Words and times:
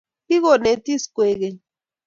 Kigonetis 0.27 1.03
koek 1.15 1.33
keny 1.41 1.57